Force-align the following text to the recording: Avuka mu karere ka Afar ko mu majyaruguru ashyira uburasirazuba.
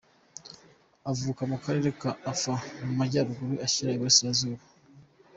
Avuka 1.11 1.41
mu 1.51 1.57
karere 1.63 1.89
ka 2.01 2.11
Afar 2.31 2.59
ko 2.75 2.81
mu 2.87 2.93
majyaruguru 2.99 3.53
ashyira 3.65 3.89
uburasirazuba. 3.95 4.63